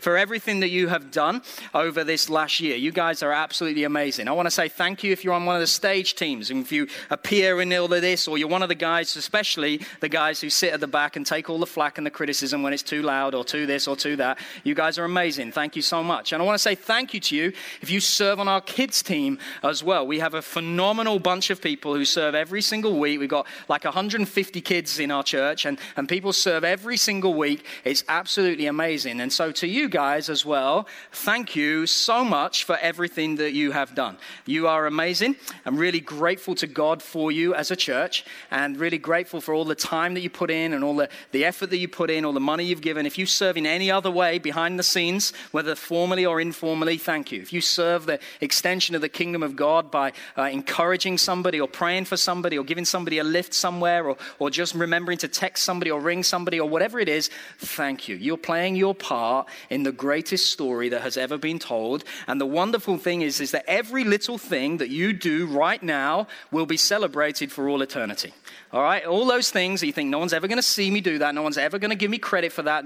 [0.01, 1.43] for everything that you have done
[1.75, 2.77] over this last year.
[2.77, 4.29] You guys are absolutely amazing.
[4.29, 6.65] I want to say thank you if you're on one of the stage teams and
[6.65, 10.09] if you appear in all of this, or you're one of the guys, especially the
[10.09, 12.73] guys who sit at the back and take all the flack and the criticism when
[12.73, 14.39] it's too loud or too this or too that.
[14.65, 15.53] You guys are amazing.
[15.53, 16.33] Thank you so much.
[16.33, 19.03] And I want to say thank you to you if you serve on our kids
[19.03, 20.07] team as well.
[20.07, 23.21] We have a phenomenal bunch of people who serve every single week.
[23.21, 27.65] We've got like 150 kids in our church, and, and people serve every single week.
[27.85, 29.21] It's absolutely amazing.
[29.21, 33.71] And so, to you guys as well, thank you so much for everything that you
[33.71, 34.19] have done.
[34.47, 35.37] You are amazing.
[35.65, 39.65] I'm really grateful to God for you as a church, and really grateful for all
[39.65, 42.25] the time that you put in and all the, the effort that you put in,
[42.25, 43.07] all the money you've given.
[43.07, 47.31] If you serve in any other way behind the scenes, whether formally or informally, thank
[47.31, 47.41] you.
[47.41, 51.69] If you serve the extension of the kingdom of God by uh, encouraging somebody or
[51.69, 55.63] praying for somebody or giving somebody a lift somewhere or, or just remembering to text
[55.63, 58.17] somebody or ring somebody or whatever it is, thank you.
[58.17, 59.28] You're playing your part
[59.71, 62.05] in the greatest story that has ever been told.
[62.27, 66.27] And the wonderful thing is, is that every little thing that you do right now
[66.51, 68.33] will be celebrated for all eternity.
[68.73, 69.05] All right?
[69.05, 71.43] All those things you think no one's ever going to see me do that, no
[71.43, 72.85] one's ever going to give me credit for that.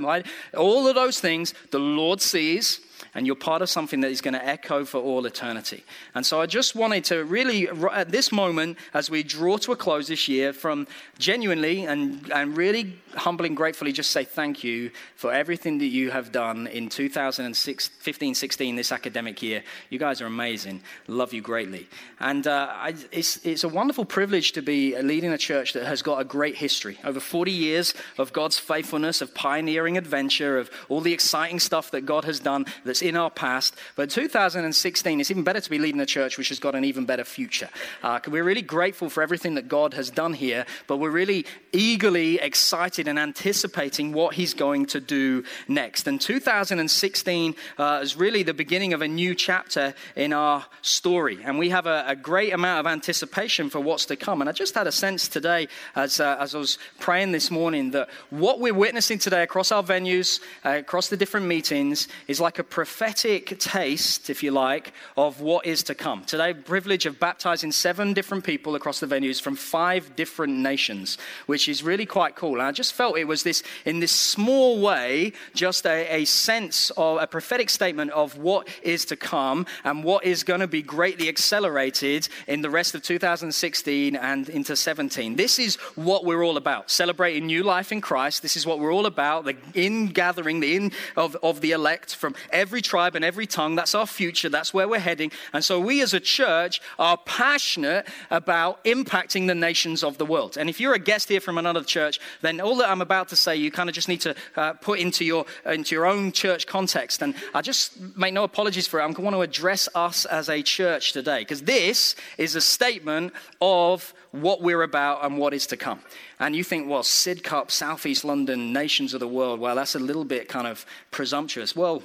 [0.56, 2.80] All of those things the Lord sees
[3.14, 5.84] and you're part of something that is going to echo for all eternity.
[6.14, 9.76] And so I just wanted to really, at this moment, as we draw to a
[9.76, 10.86] close this year, from
[11.18, 16.10] genuinely and, and really humbly and gratefully just say thank you for everything that you
[16.10, 19.62] have done in 2015 16, this academic year.
[19.90, 20.82] You guys are amazing.
[21.06, 21.88] Love you greatly.
[22.20, 26.02] And uh, I, it's, it's a wonderful privilege to be leading a church that has
[26.02, 31.00] got a great history over 40 years of God's faithfulness, of pioneering adventure, of all
[31.00, 33.74] the exciting stuff that God has done that's in our past.
[33.96, 37.06] But 2016, it's even better to be leading a church which has got an even
[37.06, 37.70] better future.
[38.02, 42.38] Uh, we're really grateful for everything that God has done here, but we're really eagerly
[42.38, 46.06] excited and anticipating what He's going to do next.
[46.06, 51.38] And 2016 uh, is really the beginning of a new chapter in our story.
[51.42, 54.42] And we have a, a, great amount of anticipation for what's to come.
[54.42, 57.92] And I just had a sense today, as, uh, as I was praying this morning,
[57.92, 62.58] that what we're witnessing today across our venues, uh, across the different meetings, is like
[62.58, 66.24] a prophetic taste, if you like, of what is to come.
[66.24, 71.16] Today, privilege of baptizing seven different people across the venues from five different nations,
[71.46, 72.54] which is really quite cool.
[72.54, 76.90] And I just felt it was this, in this small way, just a, a sense
[76.96, 80.82] of a prophetic statement of what is to come and what is going to be
[80.82, 85.36] greatly accelerated in the rest of 2016 and into 17.
[85.36, 88.42] This is what we're all about celebrating new life in Christ.
[88.42, 92.16] This is what we're all about the in gathering, the in of, of the elect
[92.16, 93.74] from every tribe and every tongue.
[93.74, 94.48] That's our future.
[94.48, 95.32] That's where we're heading.
[95.52, 100.56] And so we as a church are passionate about impacting the nations of the world.
[100.56, 103.36] And if you're a guest here from another church, then all that I'm about to
[103.36, 106.66] say, you kind of just need to uh, put into your, into your own church
[106.66, 107.22] context.
[107.22, 109.02] And I just make no apologies for it.
[109.02, 114.14] I want to address us as a church today because this is a statement of
[114.32, 116.00] what we're about and what is to come.
[116.40, 120.24] And you think, well, Sidcup, Southeast London, nations of the world, well, that's a little
[120.24, 121.76] bit kind of presumptuous.
[121.76, 122.02] Well,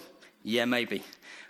[0.48, 1.04] yeah, maybe.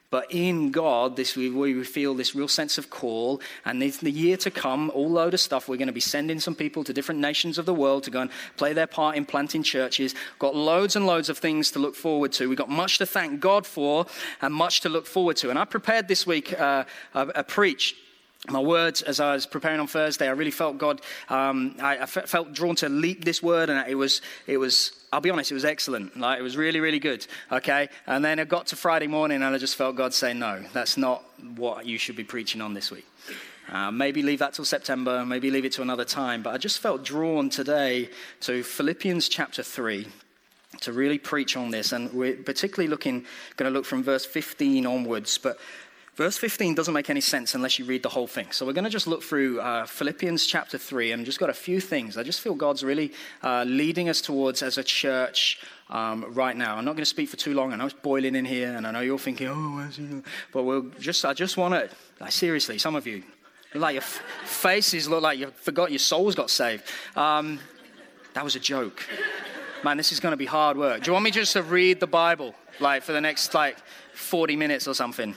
[0.10, 4.10] But in God, this we, we feel this real sense of call, and in the
[4.10, 5.68] year to come, all load of stuff.
[5.68, 8.22] We're going to be sending some people to different nations of the world to go
[8.22, 10.16] and play their part in planting churches.
[10.40, 12.48] Got loads and loads of things to look forward to.
[12.48, 14.08] We've got much to thank God for,
[14.42, 15.50] and much to look forward to.
[15.50, 17.96] And I prepared this week uh, a, a preach
[18.50, 22.06] my words as I was preparing on Thursday, I really felt God, um, I, I
[22.06, 25.56] felt drawn to leap this word, and it was, it was, I'll be honest, it
[25.56, 26.18] was excellent.
[26.18, 27.26] Like, it was really, really good.
[27.52, 27.90] Okay.
[28.06, 30.98] And then it got to Friday morning, and I just felt God say, no, that's
[30.98, 31.24] not
[31.56, 33.06] what you should be preaching on this week.
[33.70, 36.42] Uh, maybe leave that till September, maybe leave it to another time.
[36.42, 38.10] But I just felt drawn today
[38.42, 40.08] to Philippians chapter 3
[40.82, 41.92] to really preach on this.
[41.92, 43.26] And we're particularly looking,
[43.58, 45.38] going to look from verse 15 onwards.
[45.38, 45.58] But
[46.18, 48.48] Verse 15 doesn't make any sense unless you read the whole thing.
[48.50, 51.54] So we're going to just look through uh, Philippians chapter 3 and just got a
[51.54, 52.18] few things.
[52.18, 55.60] I just feel God's really uh, leading us towards as a church
[55.92, 56.76] um, right now.
[56.76, 57.72] I'm not going to speak for too long.
[57.72, 61.24] I know it's boiling in here, and I know you're thinking, oh, but we'll just,
[61.24, 63.22] I just want to, like, seriously, some of you,
[63.76, 66.84] like your f- faces look like you forgot your souls got saved.
[67.16, 67.60] Um,
[68.34, 69.08] that was a joke.
[69.84, 71.04] Man, this is going to be hard work.
[71.04, 73.78] Do you want me just to read the Bible, like, for the next, like,
[74.16, 75.36] 40 minutes or something?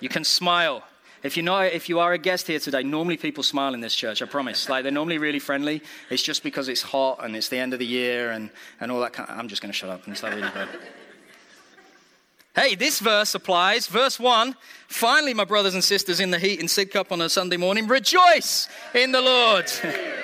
[0.00, 0.82] You can smile.
[1.22, 3.94] If you know, if you are a guest here today, normally people smile in this
[3.94, 4.20] church.
[4.20, 4.68] I promise.
[4.68, 5.82] Like they're normally really friendly.
[6.10, 9.00] It's just because it's hot and it's the end of the year and, and all
[9.00, 9.14] that.
[9.14, 10.68] Kind of, I'm just going to shut up and really bad.
[12.54, 13.86] Hey, this verse applies.
[13.86, 14.54] Verse 1
[14.86, 18.68] Finally, my brothers and sisters in the heat in Sidcup on a Sunday morning, rejoice
[18.94, 19.70] in the Lord.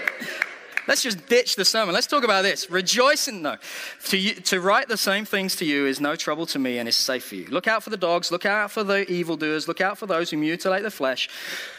[0.91, 1.95] Let's just ditch the sermon.
[1.95, 2.69] Let's talk about this.
[2.69, 3.59] Rejoicing, though.
[4.07, 6.89] To, you, to write the same things to you is no trouble to me and
[6.89, 7.47] is safe for you.
[7.47, 8.33] Look out for the dogs.
[8.33, 9.69] Look out for the evildoers.
[9.69, 11.29] Look out for those who mutilate the flesh.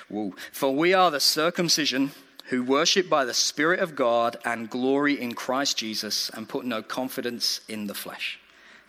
[0.10, 0.34] Woo.
[0.54, 2.12] For we are the circumcision
[2.46, 6.82] who worship by the Spirit of God and glory in Christ Jesus and put no
[6.82, 8.40] confidence in the flesh.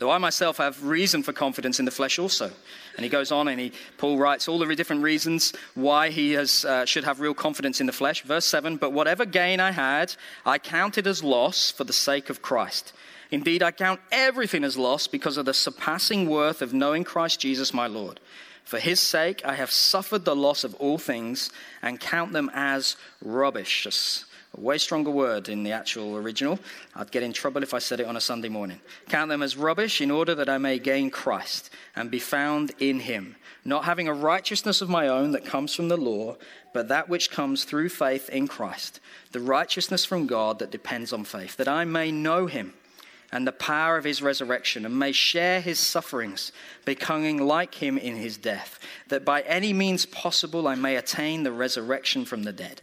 [0.03, 2.51] Though I myself have reason for confidence in the flesh also.
[2.97, 6.65] And he goes on and he, Paul writes all the different reasons why he has,
[6.65, 8.25] uh, should have real confidence in the flesh.
[8.25, 12.43] Verse 7 But whatever gain I had, I counted as loss for the sake of
[12.43, 12.93] Christ.
[13.31, 17.73] Indeed, I count everything as loss because of the surpassing worth of knowing Christ Jesus
[17.73, 18.19] my Lord.
[18.65, 22.97] For his sake, I have suffered the loss of all things and count them as
[23.21, 23.87] rubbish.
[24.57, 26.59] A way stronger word in the actual original.
[26.95, 28.81] I'd get in trouble if I said it on a Sunday morning.
[29.09, 33.01] Count them as rubbish in order that I may gain Christ and be found in
[33.01, 36.37] him, not having a righteousness of my own that comes from the law,
[36.75, 39.01] but that which comes through faith in Christ,
[39.31, 42.75] the righteousness from God that depends on faith, that I may know him
[43.33, 46.53] and the power of his resurrection, and may share his sufferings,
[46.85, 48.79] becoming like him in his death,
[49.09, 52.83] that by any means possible I may attain the resurrection from the dead.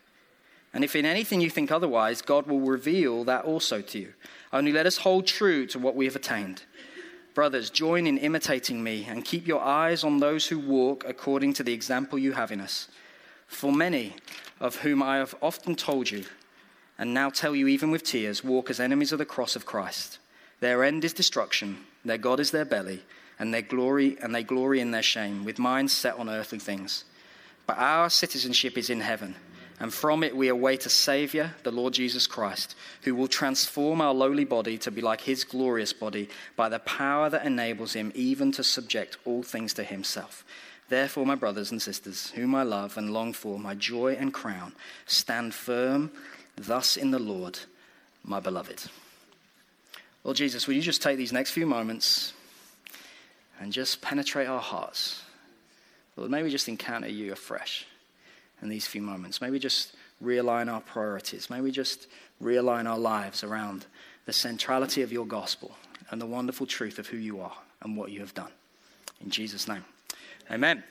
[0.73, 4.13] And if in anything you think otherwise, God will reveal that also to you.
[4.53, 6.63] Only let us hold true to what we have attained.
[7.33, 11.63] Brothers, join in imitating me and keep your eyes on those who walk according to
[11.63, 12.87] the example you have in us.
[13.47, 14.15] For many
[14.59, 16.25] of whom I have often told you,
[16.97, 20.19] and now tell you even with tears, walk as enemies of the cross of Christ.
[20.59, 23.01] Their end is destruction, their God is their belly,
[23.39, 27.05] and their glory and they glory in their shame, with minds set on earthly things.
[27.65, 29.35] But our citizenship is in heaven
[29.81, 34.13] and from it we await a Savior, the Lord Jesus Christ, who will transform our
[34.13, 38.51] lowly body to be like his glorious body by the power that enables him even
[38.51, 40.45] to subject all things to himself.
[40.89, 44.73] Therefore, my brothers and sisters, whom I love and long for, my joy and crown,
[45.07, 46.11] stand firm
[46.55, 47.57] thus in the Lord,
[48.23, 48.83] my beloved.
[50.23, 52.33] Lord Jesus, will you just take these next few moments
[53.59, 55.23] and just penetrate our hearts?
[56.15, 57.87] Lord, may we just encounter you afresh
[58.61, 59.41] in these few moments.
[59.41, 61.49] May we just realign our priorities.
[61.49, 62.07] May we just
[62.41, 63.85] realign our lives around
[64.25, 65.75] the centrality of your gospel
[66.09, 68.51] and the wonderful truth of who you are and what you have done.
[69.21, 69.83] In Jesus' name,
[70.49, 70.83] amen.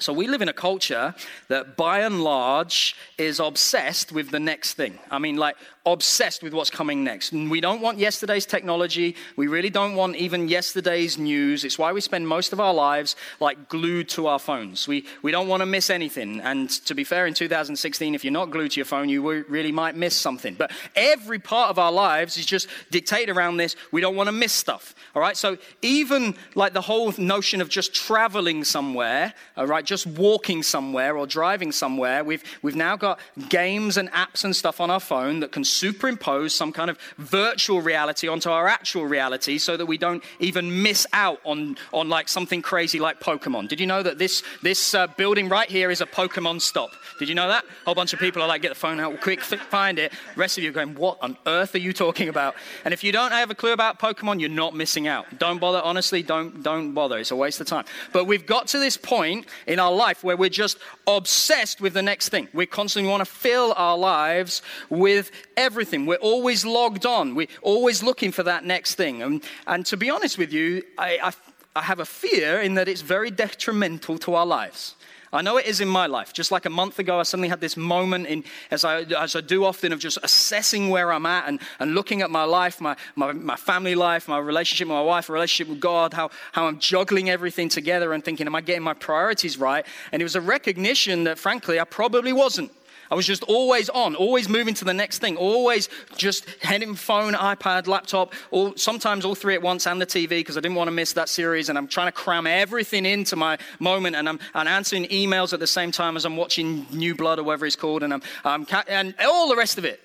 [0.00, 1.14] So, we live in a culture
[1.48, 4.98] that by and large is obsessed with the next thing.
[5.10, 7.32] I mean, like, obsessed with what's coming next.
[7.32, 9.16] We don't want yesterday's technology.
[9.36, 11.64] We really don't want even yesterday's news.
[11.64, 14.86] It's why we spend most of our lives like glued to our phones.
[14.86, 16.40] We, we don't want to miss anything.
[16.40, 19.72] And to be fair, in 2016, if you're not glued to your phone, you really
[19.72, 20.54] might miss something.
[20.54, 23.74] But every part of our lives is just dictated around this.
[23.90, 24.94] We don't want to miss stuff.
[25.14, 25.36] All right.
[25.36, 30.62] So even like the whole notion of just traveling somewhere, all right, right, just walking
[30.62, 33.18] somewhere or driving somewhere, we've, we've now got
[33.50, 37.82] games and apps and stuff on our phone that can superimpose some kind of virtual
[37.82, 42.28] reality onto our actual reality so that we don't even miss out on, on like
[42.28, 43.68] something crazy like Pokemon.
[43.68, 46.92] Did you know that this, this uh, building right here is a Pokemon stop?
[47.18, 47.64] Did you know that?
[47.64, 50.12] A whole bunch of people are like, get the phone out quick, find it.
[50.34, 52.54] The rest of you are going, what on earth are you talking about?
[52.84, 55.26] And if you don't have a clue about Pokemon, you're not missing out.
[55.38, 57.18] Don't bother, honestly, don't, don't bother.
[57.18, 57.86] It's a waste of time.
[58.12, 62.02] But we've got to this point in our life where we're just obsessed with the
[62.02, 62.48] next thing.
[62.52, 66.06] We constantly want to fill our lives with everything.
[66.06, 67.34] We're always logged on.
[67.34, 69.22] We're always looking for that next thing.
[69.22, 71.32] And, and to be honest with you, I, I,
[71.74, 74.94] I have a fear in that it's very detrimental to our lives.
[75.32, 76.32] I know it is in my life.
[76.32, 79.40] Just like a month ago, I suddenly had this moment, in, as, I, as I
[79.40, 82.96] do often, of just assessing where I'm at and, and looking at my life, my,
[83.14, 86.80] my, my family life, my relationship with my wife, relationship with God, how, how I'm
[86.80, 89.86] juggling everything together and thinking, am I getting my priorities right?
[90.10, 92.72] And it was a recognition that, frankly, I probably wasn't.
[93.10, 97.32] I was just always on, always moving to the next thing, always just heading phone,
[97.32, 100.88] iPad, laptop, or sometimes all three at once and the TV because I didn't want
[100.88, 101.68] to miss that series.
[101.68, 104.38] And I'm trying to cram everything into my moment and I'm,
[104.70, 108.04] answering emails at the same time as I'm watching New Blood or whatever it's called
[108.04, 110.00] and, I'm, I'm and all the rest of it.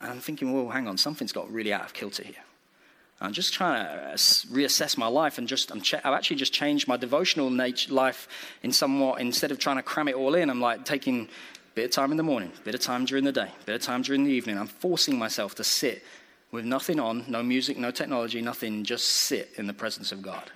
[0.00, 2.34] And I'm thinking, well, hang on, something's got really out of kilter here.
[3.20, 6.88] I'm just trying to uh, reassess my life and just, I'm I've actually just changed
[6.88, 8.26] my devotional nature, life
[8.62, 11.28] in somewhat, instead of trying to cram it all in, I'm like taking
[11.74, 14.02] Bit of time in the morning, bit of time during the day, bit of time
[14.02, 14.58] during the evening.
[14.58, 16.02] I'm forcing myself to sit
[16.50, 20.50] with nothing on, no music, no technology, nothing, just sit in the presence of God.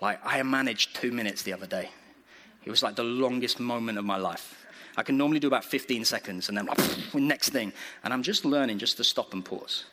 [0.00, 1.90] Like, I managed two minutes the other day.
[2.64, 4.66] It was like the longest moment of my life.
[4.96, 6.78] I can normally do about 15 seconds and then like,
[7.14, 7.72] next thing.
[8.02, 9.84] And I'm just learning just to stop and pause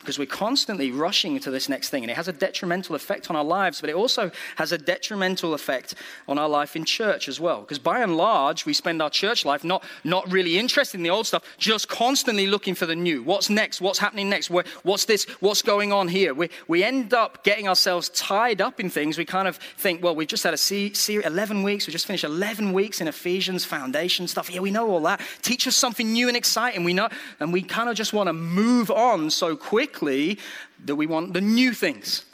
[0.00, 2.04] because we're constantly rushing to this next thing.
[2.04, 5.54] And it has a detrimental effect on our lives, but it also has a detrimental
[5.54, 5.94] effect
[6.28, 7.62] on our life in church as well.
[7.62, 11.10] Because by and large, we spend our church life not, not really interested in the
[11.10, 13.22] old stuff, just constantly looking for the new.
[13.22, 13.80] What's next?
[13.80, 14.50] What's happening next?
[14.50, 15.24] What's this?
[15.40, 16.32] What's going on here?
[16.32, 19.18] We, we end up getting ourselves tied up in things.
[19.18, 21.86] We kind of think, well, we've just had a series, 11 weeks.
[21.86, 24.48] We just finished 11 weeks in Ephesians foundation stuff.
[24.48, 25.20] Yeah, we know all that.
[25.42, 26.84] Teach us something new and exciting.
[26.84, 27.08] We know,
[27.40, 30.38] and we kind of just want to move on so quick quickly
[30.84, 32.24] that we want the new things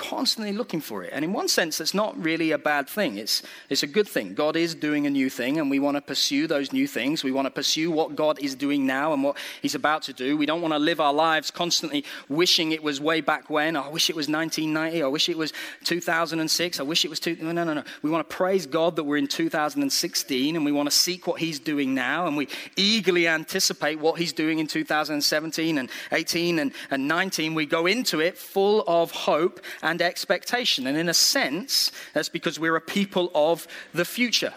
[0.00, 1.10] constantly looking for it.
[1.12, 3.18] And in one sense, that's not really a bad thing.
[3.18, 4.32] It's, it's a good thing.
[4.32, 7.22] God is doing a new thing, and we want to pursue those new things.
[7.22, 10.38] We want to pursue what God is doing now and what He's about to do.
[10.38, 13.76] We don't want to live our lives constantly wishing it was way back when.
[13.76, 15.02] Oh, I wish it was 1990.
[15.02, 15.52] I wish it was
[15.84, 16.80] 2006.
[16.80, 17.36] I wish it was two.
[17.38, 17.84] No, no, no.
[18.02, 21.40] We want to praise God that we're in 2016, and we want to seek what
[21.40, 26.72] He's doing now, and we eagerly anticipate what He's doing in 2017 and 18 and,
[26.90, 27.54] and 19.
[27.54, 30.86] We go into it full of hope and expectation.
[30.86, 34.52] And in a sense, that's because we're a people of the future.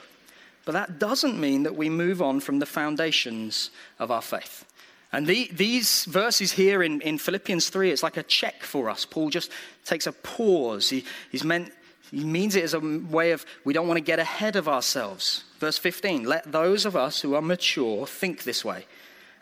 [0.66, 4.66] But that doesn't mean that we move on from the foundations of our faith.
[5.12, 9.06] And the, these verses here in, in Philippians 3, it's like a check for us.
[9.06, 9.52] Paul just
[9.86, 10.90] takes a pause.
[10.90, 11.06] He,
[11.44, 11.72] meant,
[12.10, 15.44] he means it as a way of we don't want to get ahead of ourselves.
[15.60, 18.86] Verse 15 let those of us who are mature think this way.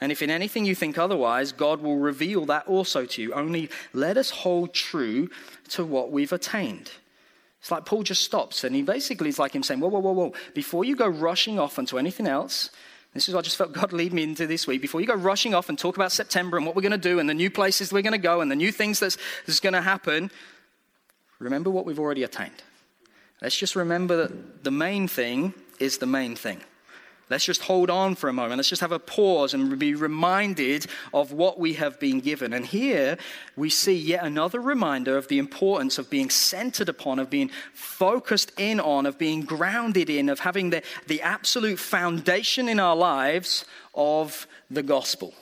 [0.01, 3.33] And if in anything you think otherwise, God will reveal that also to you.
[3.33, 5.29] Only let us hold true
[5.69, 6.91] to what we've attained.
[7.59, 10.11] It's like Paul just stops and he basically is like him saying, Whoa, whoa, whoa,
[10.13, 10.33] whoa.
[10.55, 12.71] Before you go rushing off onto anything else,
[13.13, 14.81] this is what I just felt God lead me into this week.
[14.81, 17.19] Before you go rushing off and talk about September and what we're going to do
[17.19, 19.73] and the new places we're going to go and the new things that's, that's going
[19.73, 20.31] to happen,
[21.37, 22.63] remember what we've already attained.
[23.39, 26.61] Let's just remember that the main thing is the main thing.
[27.31, 28.57] Let's just hold on for a moment.
[28.57, 32.51] Let's just have a pause and be reminded of what we have been given.
[32.51, 33.17] And here
[33.55, 38.51] we see yet another reminder of the importance of being centered upon, of being focused
[38.59, 43.63] in on, of being grounded in, of having the, the absolute foundation in our lives
[43.95, 45.33] of the gospel.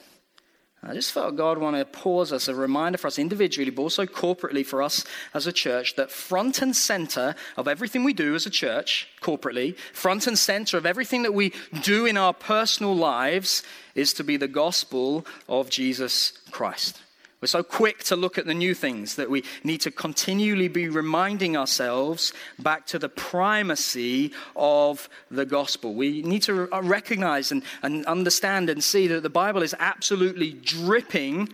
[0.82, 4.06] I just felt God wanted to pause us, a reminder for us individually, but also
[4.06, 8.46] corporately for us as a church, that front and center of everything we do as
[8.46, 13.62] a church, corporately, front and center of everything that we do in our personal lives
[13.94, 17.02] is to be the gospel of Jesus Christ.
[17.42, 20.90] We're so quick to look at the new things that we need to continually be
[20.90, 25.94] reminding ourselves back to the primacy of the gospel.
[25.94, 31.54] We need to recognize and, and understand and see that the Bible is absolutely dripping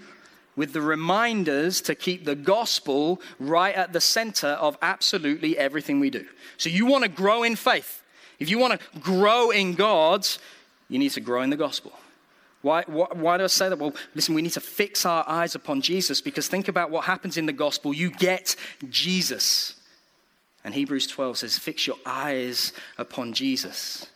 [0.55, 6.09] with the reminders to keep the gospel right at the center of absolutely everything we
[6.09, 6.25] do.
[6.57, 8.01] So, you want to grow in faith.
[8.39, 10.25] If you want to grow in God,
[10.89, 11.93] you need to grow in the gospel.
[12.65, 13.77] Why, why, why, do I say that?
[13.77, 17.37] Well, listen, we need to fix our eyes upon Jesus because think about what happens
[17.37, 17.93] in the gospel.
[17.93, 18.55] You get
[18.89, 19.75] Jesus.
[20.63, 24.07] And Hebrews 12 says, Fix your eyes upon Jesus.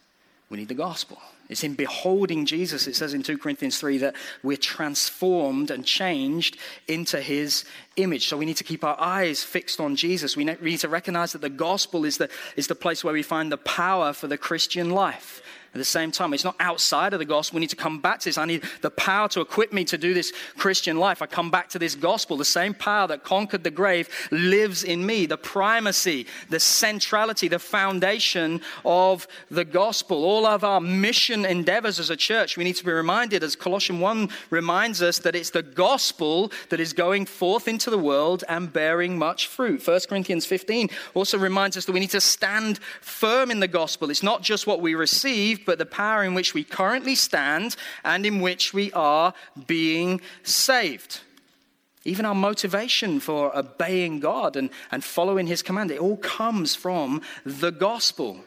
[0.49, 1.19] We need the gospel.
[1.47, 6.57] It's in beholding Jesus, it says in 2 Corinthians 3 that we're transformed and changed
[6.87, 7.65] into his
[7.97, 8.27] image.
[8.29, 10.35] So we need to keep our eyes fixed on Jesus.
[10.35, 13.51] We need to recognize that the gospel is the, is the place where we find
[13.51, 15.43] the power for the Christian life.
[15.73, 17.57] At the same time, it's not outside of the gospel.
[17.57, 18.39] We need to come back to this.
[18.39, 21.21] I need the power to equip me to do this Christian life.
[21.21, 22.37] I come back to this gospel.
[22.37, 25.27] The same power that conquered the grave lives in me.
[25.27, 30.23] The primacy, the centrality, the foundation of the gospel.
[30.23, 34.01] All of our mission endeavors as a church, we need to be reminded, as Colossians
[34.01, 38.73] 1 reminds us, that it's the gospel that is going forth into the world and
[38.73, 39.85] bearing much fruit.
[39.85, 44.09] 1 Corinthians 15 also reminds us that we need to stand firm in the gospel.
[44.09, 48.25] It's not just what we receive but the power in which we currently stand and
[48.25, 49.33] in which we are
[49.67, 51.21] being saved.
[52.05, 57.21] Even our motivation for obeying God and, and following His command, it all comes from
[57.45, 58.39] the gospel.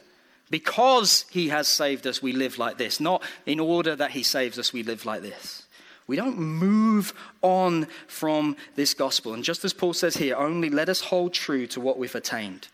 [0.50, 2.98] Because He has saved us, we live like this.
[3.00, 5.62] Not in order that He saves us, we live like this.
[6.06, 9.34] We don't move on from this gospel.
[9.34, 12.68] And just as Paul says here, only let us hold true to what we've attained.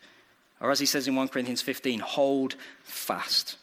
[0.59, 3.57] Or as he says in 1 Corinthians 15, hold fast.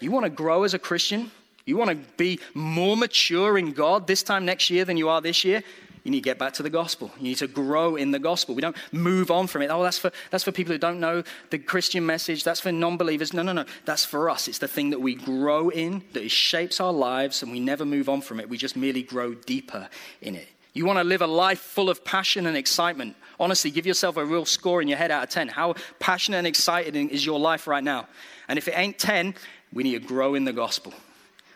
[0.00, 1.30] You want to grow as a Christian?
[1.64, 5.20] You want to be more mature in God this time next year than you are
[5.20, 5.62] this year?
[6.04, 7.10] You need to get back to the gospel.
[7.18, 8.54] You need to grow in the gospel.
[8.54, 9.70] We don't move on from it.
[9.70, 12.44] Oh, that's for, that's for people who don't know the Christian message.
[12.44, 13.34] That's for non believers.
[13.34, 13.66] No, no, no.
[13.84, 14.48] That's for us.
[14.48, 18.08] It's the thing that we grow in, that shapes our lives, and we never move
[18.08, 18.48] on from it.
[18.48, 19.88] We just merely grow deeper
[20.22, 20.48] in it.
[20.72, 23.16] You want to live a life full of passion and excitement.
[23.40, 25.48] Honestly, give yourself a real score in your head out of 10.
[25.48, 28.06] How passionate and exciting is your life right now?
[28.48, 29.34] And if it ain't 10,
[29.72, 30.92] we need to grow in the gospel.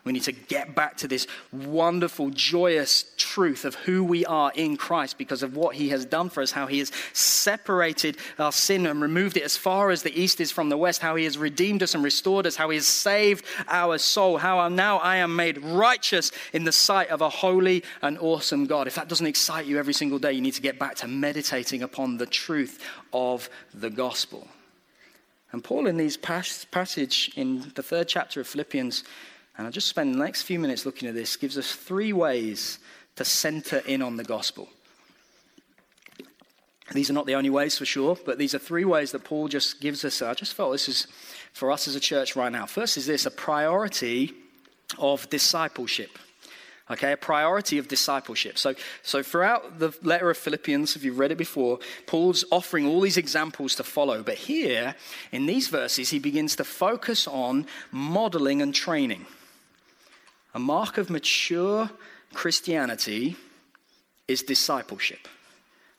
[0.05, 4.77] We need to get back to this wonderful, joyous truth of who we are in
[4.77, 8.85] Christ because of what He has done for us, how He has separated our sin
[8.87, 11.39] and removed it as far as the east is from the west, how He has
[11.39, 15.37] redeemed us and restored us, how He has saved our soul, how now I am
[15.37, 18.89] made righteous in the sight of a holy and awesome God.
[18.89, 21.85] If that doesn't excite you every single day, you need to get back to meditating
[21.85, 24.49] upon the truth of the gospel.
[25.53, 29.05] And Paul, in these passage in the third chapter of Philippians,
[29.57, 32.79] and I'll just spend the next few minutes looking at this, gives us three ways
[33.17, 34.69] to center in on the gospel.
[36.93, 39.49] These are not the only ways for sure, but these are three ways that Paul
[39.49, 40.21] just gives us.
[40.23, 41.07] I just felt this is
[41.53, 42.67] for us as a church right now.
[42.67, 44.33] First is this a priority
[44.99, 46.19] of discipleship.
[46.93, 48.59] Okay, a priority of discipleship.
[48.59, 53.01] So, so throughout the letter of Philippians, if you've read it before, Paul's offering all
[53.01, 54.23] these examples to follow.
[54.23, 54.95] But here,
[55.31, 59.27] in these verses, he begins to focus on modeling and training.
[60.55, 61.91] A mark of mature
[62.35, 63.37] Christianity
[64.29, 65.29] is discipleship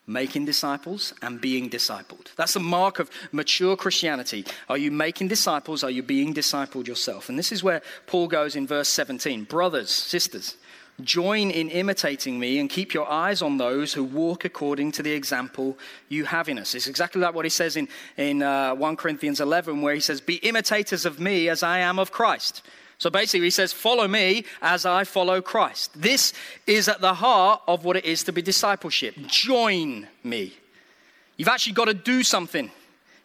[0.05, 2.33] making disciples and being discipled.
[2.35, 4.45] That's a mark of mature Christianity.
[4.67, 5.83] Are you making disciples?
[5.83, 7.29] Are you being discipled yourself?
[7.29, 10.57] And this is where Paul goes in verse 17 Brothers, sisters,
[11.01, 15.11] Join in imitating me and keep your eyes on those who walk according to the
[15.11, 15.77] example
[16.07, 16.75] you have in us.
[16.75, 20.21] It's exactly like what he says in, in uh, 1 Corinthians 11, where he says,
[20.21, 22.61] Be imitators of me as I am of Christ.
[22.99, 25.99] So basically, he says, Follow me as I follow Christ.
[25.99, 26.31] This
[26.67, 29.15] is at the heart of what it is to be discipleship.
[29.25, 30.53] Join me.
[31.37, 32.69] You've actually got to do something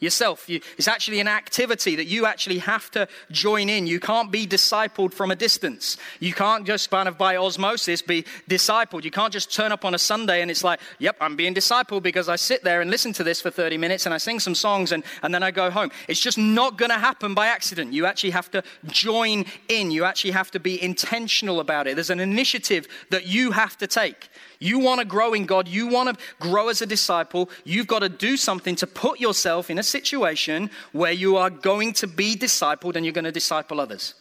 [0.01, 0.49] yourself.
[0.49, 3.87] You, it's actually an activity that you actually have to join in.
[3.87, 5.97] You can't be discipled from a distance.
[6.21, 9.05] You can't just kind of by osmosis be discipled.
[9.05, 12.03] You can't just turn up on a Sunday and it's like, yep, I'm being discipled
[12.03, 14.55] because I sit there and listen to this for 30 minutes and I sing some
[14.55, 15.91] songs and, and then I go home.
[16.07, 17.93] It's just not going to happen by accident.
[17.93, 19.91] You actually have to join in.
[19.91, 21.95] You actually have to be intentional about it.
[21.95, 24.29] There's an initiative that you have to take.
[24.59, 28.01] You want to grow in God, you want to grow as a disciple, you've got
[28.01, 32.35] to do something to put yourself in a situation where you are going to be
[32.35, 34.15] discipled and you're going to disciple others.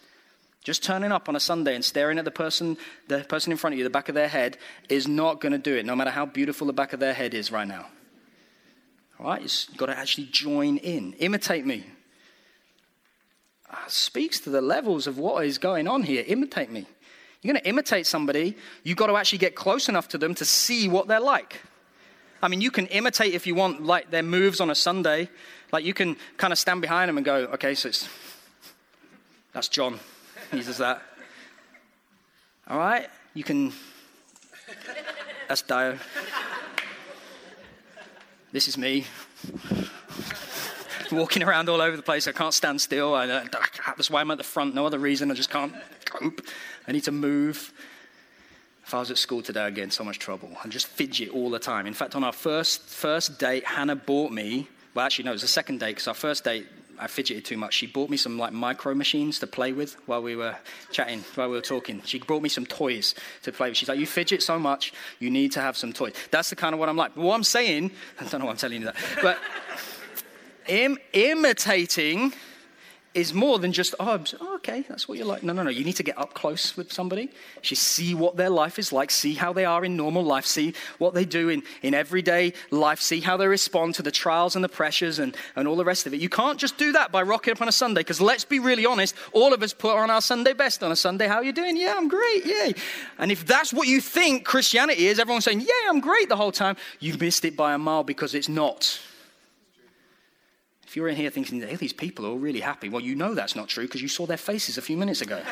[0.63, 3.73] Just turning up on a Sunday and staring at the person, the person in front
[3.73, 4.57] of you, the back of their head,
[4.89, 7.33] is not going to do it, no matter how beautiful the back of their head
[7.33, 7.87] is right now.
[9.19, 11.13] All right, you've got to actually join in.
[11.13, 11.85] Imitate me.
[13.69, 16.23] Uh, speaks to the levels of what is going on here.
[16.27, 16.85] Imitate me.
[17.41, 20.45] You're going to imitate somebody, you've got to actually get close enough to them to
[20.45, 21.61] see what they're like.
[22.41, 25.29] I mean, you can imitate if you want, like their moves on a Sunday.
[25.71, 28.07] Like you can kind of stand behind them and go, okay, so it's
[29.53, 29.99] that's John.
[30.51, 31.01] He does that.
[32.69, 33.09] All right?
[33.33, 33.73] You can.
[35.47, 35.97] That's Dio.
[38.51, 39.05] This is me.
[41.11, 42.27] Walking around all over the place.
[42.27, 43.15] I can't stand still.
[43.15, 44.75] I, that's why I'm at the front.
[44.75, 45.31] No other reason.
[45.31, 45.73] I just can't
[46.09, 46.41] cope.
[46.87, 47.73] I need to move.
[48.85, 50.49] If I was at school today, I'd get in so much trouble.
[50.63, 51.87] I just fidget all the time.
[51.87, 55.41] In fact, on our first, first date, Hannah bought me Well, actually, no, it was
[55.41, 56.65] the second date because our first date,
[56.97, 57.75] I fidgeted too much.
[57.75, 60.55] She bought me some like micro machines to play with while we were
[60.91, 62.01] chatting, while we were talking.
[62.03, 63.77] She brought me some toys to play with.
[63.77, 66.13] She's like, You fidget so much, you need to have some toys.
[66.31, 67.13] That's the kind of what I'm like.
[67.13, 69.37] But what I'm saying, I don't know why I'm telling you that, but
[70.67, 72.33] Im- imitating
[73.13, 75.41] is more than just, oh, oh, okay, that's what you're like.
[75.41, 75.69] No, no, no.
[75.71, 77.31] You need to get up close with somebody.
[77.63, 80.73] You see what their life is like, see how they are in normal life, see
[80.99, 84.63] what they do in, in everyday life, see how they respond to the trials and
[84.63, 86.19] the pressures and, and all the rest of it.
[86.19, 88.85] You can't just do that by rocking up on a Sunday, because let's be really
[88.85, 91.27] honest, all of us put on our Sunday best on a Sunday.
[91.27, 91.75] How are you doing?
[91.75, 92.73] Yeah, I'm great, yay.
[93.17, 96.51] And if that's what you think Christianity is, everyone's saying, yeah, I'm great the whole
[96.51, 98.99] time, you've missed it by a mile because it's not.
[100.97, 103.55] You're in here thinking, hey, these people are all really happy, well, you know that's
[103.55, 105.43] not true because you saw their faces a few minutes ago.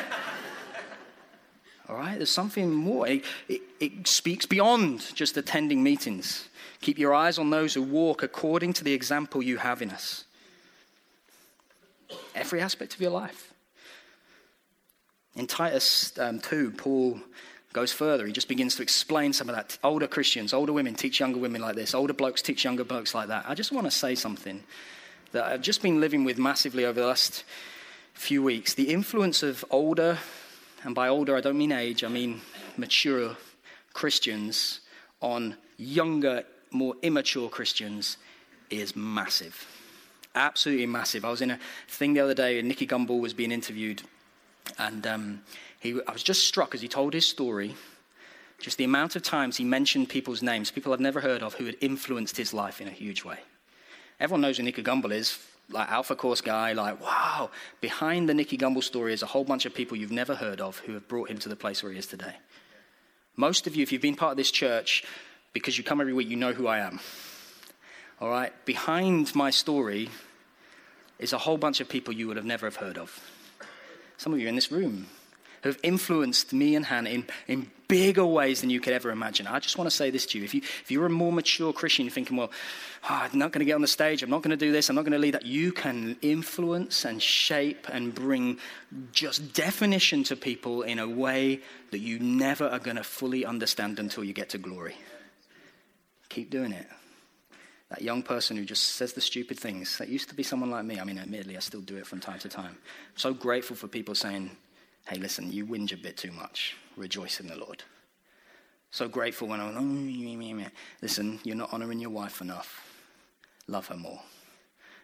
[1.88, 2.16] all right?
[2.16, 3.06] There's something more.
[3.06, 6.48] It, it, it speaks beyond just attending meetings.
[6.80, 10.24] Keep your eyes on those who walk according to the example you have in us.
[12.34, 13.54] Every aspect of your life.
[15.36, 17.20] In Titus um, 2, Paul
[17.72, 18.26] goes further.
[18.26, 19.78] He just begins to explain some of that.
[19.84, 21.94] Older Christians, older women teach younger women like this.
[21.94, 23.44] Older blokes teach younger blokes like that.
[23.46, 24.64] I just want to say something
[25.32, 27.44] that I've just been living with massively over the last
[28.14, 28.74] few weeks.
[28.74, 30.18] The influence of older,
[30.84, 32.40] and by older I don't mean age, I mean
[32.76, 33.36] mature
[33.92, 34.80] Christians
[35.20, 38.16] on younger, more immature Christians
[38.70, 39.66] is massive.
[40.34, 41.24] Absolutely massive.
[41.24, 41.58] I was in a
[41.88, 44.02] thing the other day, and Nicky Gumbel was being interviewed,
[44.78, 45.42] and um,
[45.80, 47.74] he, I was just struck as he told his story.
[48.58, 51.66] Just the amount of times he mentioned people's names, people I've never heard of, who
[51.66, 53.38] had influenced his life in a huge way.
[54.18, 55.38] Everyone knows who Nicky Gumbel is,
[55.70, 57.50] like Alpha Course guy, like, wow.
[57.80, 60.78] Behind the Nicky Gumbel story is a whole bunch of people you've never heard of
[60.80, 62.34] who have brought him to the place where he is today.
[63.36, 65.04] Most of you, if you've been part of this church,
[65.52, 67.00] because you come every week, you know who I am.
[68.20, 68.52] All right?
[68.64, 70.08] Behind my story
[71.18, 73.20] is a whole bunch of people you would have never have heard of.
[74.16, 75.08] Some of you in this room
[75.62, 79.46] have influenced me and Hannah in, in bigger ways than you could ever imagine.
[79.46, 80.44] I just want to say this to you.
[80.44, 82.50] If, you, if you're a more mature Christian, thinking, well,
[83.04, 84.88] oh, I'm not going to get on the stage, I'm not going to do this,
[84.88, 88.58] I'm not going to lead that, you can influence and shape and bring
[89.12, 93.98] just definition to people in a way that you never are going to fully understand
[93.98, 94.96] until you get to glory.
[96.28, 96.86] Keep doing it.
[97.90, 99.98] That young person who just says the stupid things.
[99.98, 100.98] That used to be someone like me.
[100.98, 102.76] I mean, admittedly, I still do it from time to time.
[102.76, 104.50] I'm so grateful for people saying,
[105.08, 106.76] hey, listen, you whinge a bit too much.
[106.96, 107.82] Rejoice in the Lord.
[108.90, 110.66] So grateful when I'm, oh,
[111.02, 112.82] listen, you're not honoring your wife enough.
[113.68, 114.20] Love her more.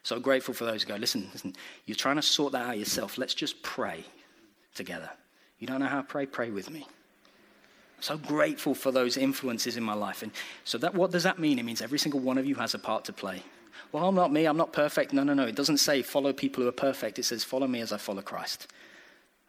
[0.03, 1.55] So grateful for those who go, listen, listen,
[1.87, 3.19] you're trying to sort that out yourself.
[3.19, 4.05] Let's just pray
[4.75, 5.11] together.
[5.59, 6.27] You don't know how to pray?
[6.27, 6.87] Pray with me.
[8.01, 10.23] So grateful for those influences in my life.
[10.23, 10.33] And
[10.65, 11.61] so that what does that mean?
[11.61, 13.43] It means every single one of you has a part to play.
[13.93, 15.13] Well, I'm not me, I'm not perfect.
[15.13, 15.45] No, no, no.
[15.45, 17.21] It doesn't say follow people who are perfect.
[17.21, 18.67] It says follow me as I follow Christ.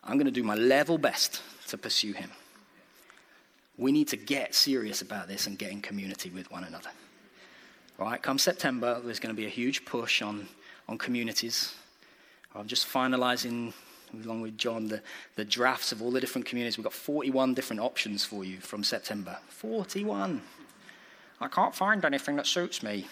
[0.05, 2.29] I'm going to do my level best to pursue him.
[3.77, 6.89] We need to get serious about this and get in community with one another.
[7.99, 10.47] All right, come September, there's going to be a huge push on,
[10.87, 11.73] on communities.
[12.55, 13.73] I'm just finalizing,
[14.23, 15.01] along with John, the,
[15.35, 16.77] the drafts of all the different communities.
[16.77, 19.37] We've got 41 different options for you from September.
[19.47, 20.41] 41.
[21.39, 23.07] I can't find anything that suits me.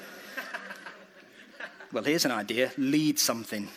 [1.92, 3.68] well, here's an idea lead something.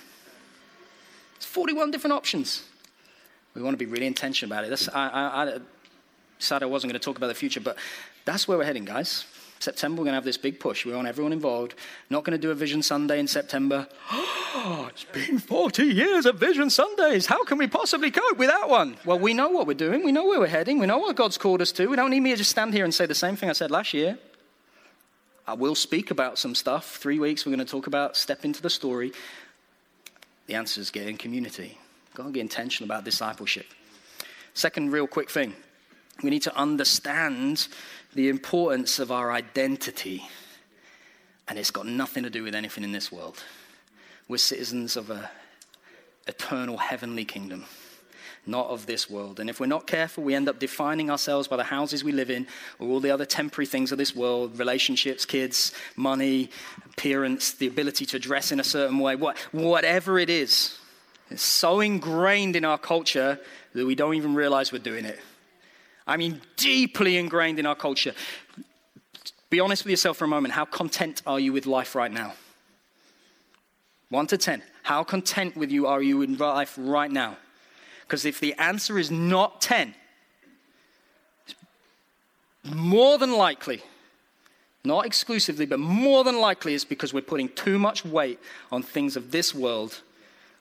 [1.44, 2.64] It's 41 different options.
[3.54, 4.70] We want to be really intentional about it.
[4.70, 5.60] That's, I, I, I
[6.62, 7.78] I wasn't going to talk about the future, but
[8.24, 9.26] that's where we're heading, guys.
[9.60, 10.86] September, we're going to have this big push.
[10.86, 11.76] We want everyone involved.
[12.10, 13.90] Not going to do a Vision Sunday in September.
[14.10, 17.26] Oh, it's been 40 years of Vision Sundays.
[17.26, 18.96] How can we possibly cope with that one?
[19.04, 20.06] Well, we know what we're doing.
[20.06, 20.80] We know where we're heading.
[20.80, 21.88] We know what God's called us to.
[21.88, 23.70] We don't need me to just stand here and say the same thing I said
[23.70, 24.18] last year.
[25.46, 26.96] I will speak about some stuff.
[26.96, 29.12] Three weeks, we're going to talk about step into the story.
[30.48, 31.78] The answer is get in community.
[32.14, 33.66] Got to be intentional about discipleship.
[34.54, 35.54] Second, real quick thing
[36.22, 37.68] we need to understand
[38.14, 40.24] the importance of our identity.
[41.48, 43.44] And it's got nothing to do with anything in this world.
[44.28, 45.28] We're citizens of an
[46.28, 47.66] eternal heavenly kingdom,
[48.46, 49.40] not of this world.
[49.40, 52.30] And if we're not careful, we end up defining ourselves by the houses we live
[52.30, 52.46] in
[52.80, 56.50] or all the other temporary things of this world relationships, kids, money,
[56.86, 60.78] appearance, the ability to dress in a certain way, what, whatever it is.
[61.30, 63.40] It's so ingrained in our culture
[63.74, 65.20] that we don't even realize we're doing it.
[66.06, 68.14] I mean, deeply ingrained in our culture.
[69.50, 70.54] Be honest with yourself for a moment.
[70.54, 72.34] How content are you with life right now?
[74.10, 74.62] One to ten.
[74.84, 77.38] How content with you are you in life right now?
[78.14, 79.96] Because if the answer is not 10,
[82.64, 83.82] more than likely
[84.86, 88.38] Not exclusively, but more than likely it's because we're putting too much weight
[88.72, 90.02] on things of this world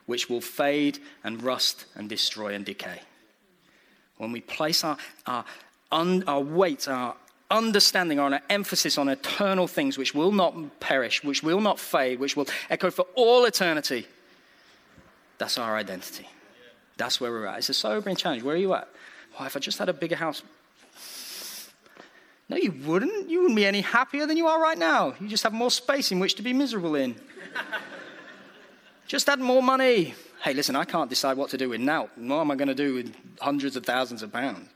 [0.07, 3.01] which will fade and rust and destroy and decay.
[4.17, 5.45] When we place our, our,
[5.91, 7.17] un, our weight, our
[7.51, 12.35] understanding, our emphasis on eternal things which will not perish, which will not fade, which
[12.35, 14.07] will echo for all eternity,
[15.37, 16.29] that's our identity.
[16.96, 17.59] That's where we're at.
[17.59, 18.42] It's a sobering challenge.
[18.42, 18.88] Where are you at?
[19.38, 20.42] Well, if I just had a bigger house,
[22.48, 23.31] no, you wouldn't.
[23.31, 25.14] You wouldn't be any happier than you are right now.
[25.20, 27.14] You just have more space in which to be miserable in.
[29.07, 30.14] just add more money.
[30.42, 32.11] Hey, listen, I can't decide what to do with now.
[32.16, 34.68] What am I going to do with hundreds of thousands of pounds?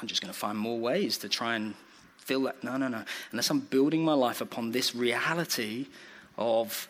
[0.00, 1.74] I'm just going to find more ways to try and
[2.18, 2.62] fill that.
[2.62, 3.02] No, no, no.
[3.32, 5.86] Unless I'm building my life upon this reality
[6.38, 6.88] of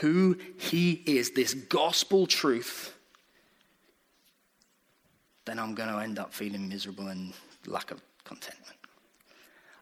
[0.00, 2.94] who He is, this gospel truth,
[5.44, 7.32] then I'm going to end up feeling miserable and
[7.66, 8.76] lack of contentment.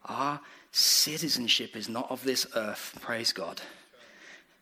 [0.07, 0.41] Our
[0.73, 3.61] citizenship is not of this earth, praise God.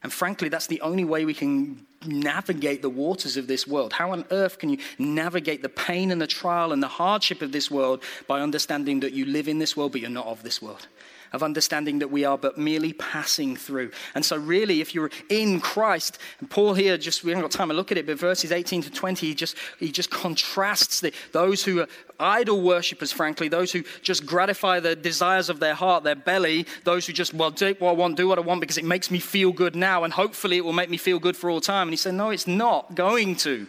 [0.03, 3.93] And frankly, that's the only way we can navigate the waters of this world.
[3.93, 7.51] How on earth can you navigate the pain and the trial and the hardship of
[7.51, 10.63] this world by understanding that you live in this world, but you're not of this
[10.63, 10.87] world?
[11.33, 13.91] Of understanding that we are but merely passing through.
[14.15, 17.69] And so, really, if you're in Christ, and Paul here just, we haven't got time
[17.69, 21.13] to look at it, but verses 18 to 20, he just, he just contrasts the,
[21.33, 21.89] those who are
[22.21, 27.07] idol worshippers, frankly, those who just gratify the desires of their heart, their belly, those
[27.07, 29.19] who just, well, take what I want, do what I want because it makes me
[29.19, 31.89] feel good now, and hopefully it will make me feel good for all time.
[31.89, 33.67] And he said, no, it's not going to.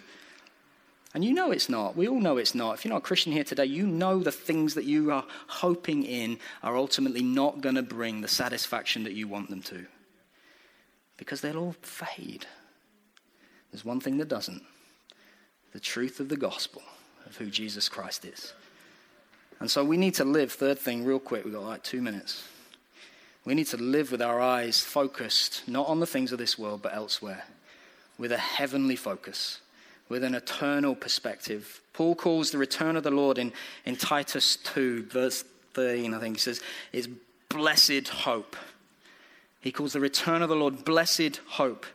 [1.13, 1.95] And you know it's not.
[1.95, 2.75] We all know it's not.
[2.75, 6.03] If you're not a Christian here today, you know the things that you are hoping
[6.03, 9.85] in are ultimately not going to bring the satisfaction that you want them to.
[11.17, 12.45] Because they'll all fade.
[13.71, 14.63] There's one thing that doesn't
[15.71, 16.81] the truth of the gospel
[17.27, 18.53] of who Jesus Christ is.
[19.59, 22.43] And so we need to live, third thing, real quick, we've got like two minutes.
[23.45, 26.81] We need to live with our eyes focused not on the things of this world,
[26.81, 27.43] but elsewhere,
[28.17, 29.59] with a heavenly focus
[30.09, 31.81] with an eternal perspective.
[31.93, 33.53] Paul calls the return of the Lord in,
[33.85, 35.43] in Titus 2, verse
[35.73, 37.07] 13, I think he says, is
[37.47, 38.55] blessed hope.
[39.61, 41.85] He calls the return of the Lord blessed hope.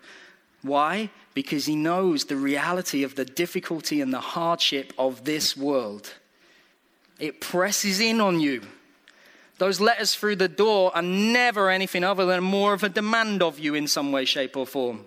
[0.63, 1.11] Why?
[1.35, 6.15] Because he knows the reality of the difficulty and the hardship of this world.
[7.19, 8.63] It presses in on you.
[9.59, 13.59] Those letters through the door are never anything other than more of a demand of
[13.59, 15.07] you in some way, shape, or form.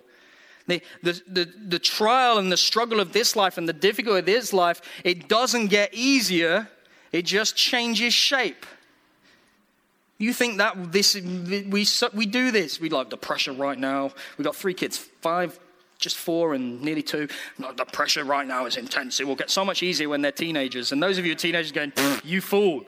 [0.68, 4.26] The, the, the, the trial and the struggle of this life and the difficulty of
[4.26, 6.68] this life, it doesn't get easier,
[7.10, 8.64] it just changes shape.
[10.18, 12.80] You think that this we we do this?
[12.80, 14.10] We like the pressure right now.
[14.36, 15.58] We got three kids, five,
[15.98, 17.28] just four, and nearly two.
[17.58, 19.20] The pressure right now is intense.
[19.20, 20.92] It will get so much easier when they're teenagers.
[20.92, 21.92] And those of you teenagers going,
[22.24, 22.84] you fool.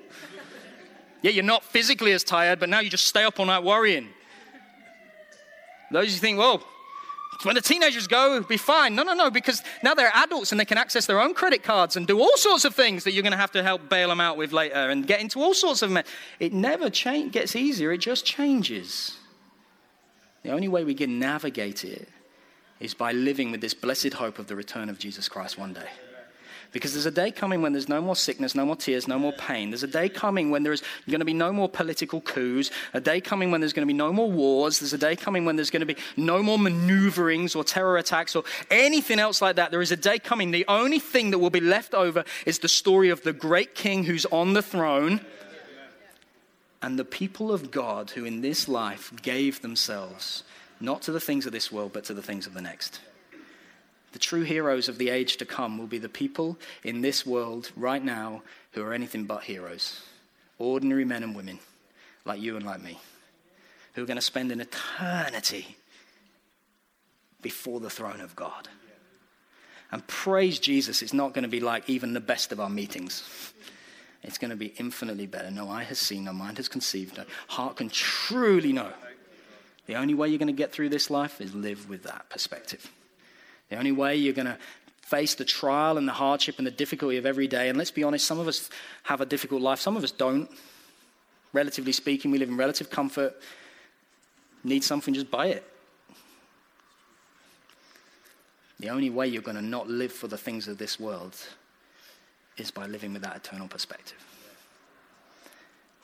[1.22, 4.08] Yeah, you're not physically as tired, but now you just stay up all night worrying.
[5.92, 6.64] Those you think, well,
[7.42, 8.94] when the teenagers go, it'll be fine.
[8.94, 11.96] No, no, no, because now they're adults and they can access their own credit cards
[11.96, 14.20] and do all sorts of things that you're going to have to help bail them
[14.20, 15.90] out with later and get into all sorts of.
[15.90, 16.02] Me-
[16.38, 19.16] it never change, gets easier, it just changes.
[20.42, 22.08] The only way we can navigate it
[22.78, 25.88] is by living with this blessed hope of the return of Jesus Christ one day.
[26.72, 29.32] Because there's a day coming when there's no more sickness, no more tears, no more
[29.32, 29.70] pain.
[29.70, 33.20] There's a day coming when there's going to be no more political coups, a day
[33.20, 34.78] coming when there's going to be no more wars.
[34.78, 38.36] There's a day coming when there's going to be no more maneuverings or terror attacks
[38.36, 39.72] or anything else like that.
[39.72, 40.52] There is a day coming.
[40.52, 44.04] The only thing that will be left over is the story of the great king
[44.04, 45.20] who's on the throne
[46.82, 50.44] and the people of God who in this life gave themselves
[50.80, 53.00] not to the things of this world, but to the things of the next.
[54.12, 57.70] The true heroes of the age to come will be the people in this world
[57.76, 58.42] right now
[58.72, 60.02] who are anything but heroes.
[60.58, 61.60] Ordinary men and women
[62.24, 62.98] like you and like me,
[63.94, 65.76] who are going to spend an eternity
[67.40, 68.68] before the throne of God.
[69.92, 73.24] And praise Jesus, it's not going to be like even the best of our meetings.
[74.22, 75.50] It's going to be infinitely better.
[75.50, 78.92] No eye has seen, no mind has conceived, no heart can truly know.
[79.86, 82.90] The only way you're going to get through this life is live with that perspective.
[83.70, 84.58] The only way you're going to
[85.02, 88.04] face the trial and the hardship and the difficulty of every day, and let's be
[88.04, 88.68] honest, some of us
[89.04, 90.50] have a difficult life, some of us don't.
[91.52, 93.34] Relatively speaking, we live in relative comfort.
[94.62, 95.64] Need something, just buy it.
[98.78, 101.36] The only way you're going to not live for the things of this world
[102.56, 104.18] is by living with that eternal perspective.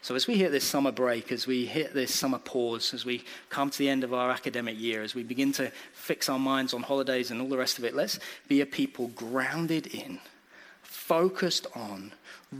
[0.02, 3.24] So, as we hit this summer break, as we hit this summer pause, as we
[3.48, 6.72] come to the end of our academic year, as we begin to fix our minds
[6.74, 10.20] on holidays and all the rest of it, let's be a people grounded in,
[10.82, 12.12] focused on,